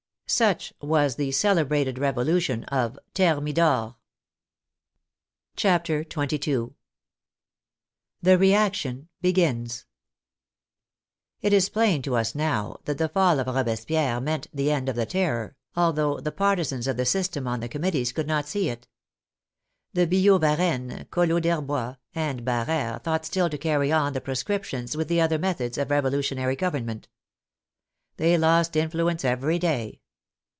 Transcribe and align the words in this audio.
Such 0.27 0.71
was 0.79 1.17
the 1.17 1.33
celebrated 1.33 1.99
Revolution 1.99 2.63
of" 2.69 2.97
Thermidor." 3.15 3.97
CHAPTER 5.57 6.03
XXII 6.09 6.67
THE 8.21 8.37
REACTION 8.37 9.09
BEGINS 9.21 9.85
It 11.41 11.51
is 11.51 11.67
plain 11.67 12.01
to 12.03 12.15
us 12.15 12.33
now 12.33 12.77
that 12.85 12.97
the 12.97 13.09
fall 13.09 13.41
of 13.41 13.47
Robespierre 13.47 14.21
meant 14.21 14.47
the 14.53 14.71
end 14.71 14.87
of 14.87 14.95
the 14.95 15.05
Terror, 15.05 15.57
although 15.75 16.21
the 16.21 16.31
partisans 16.31 16.87
of 16.87 16.95
the 16.95 17.03
sys 17.03 17.29
tem 17.29 17.45
on 17.45 17.59
the 17.59 17.67
Committees 17.67 18.13
could 18.13 18.25
not 18.25 18.47
see 18.47 18.69
it. 18.69 18.87
The 19.91 20.07
Billaud 20.07 20.39
Varennes, 20.39 21.07
CoUot 21.11 21.41
D'Herbois, 21.41 21.97
and 22.15 22.45
Bareres 22.45 23.01
thought 23.03 23.25
still 23.25 23.49
to 23.49 23.57
carry 23.57 23.91
on 23.91 24.13
the 24.13 24.21
proscriptions 24.21 24.95
with 24.95 25.09
the 25.09 25.19
other 25.19 25.37
methods 25.37 25.77
of 25.77 25.91
revolutionary 25.91 26.55
government. 26.55 27.09
They 28.15 28.37
lost 28.37 28.77
influence 28.77 29.25
every 29.25 29.59
day. 29.59 29.97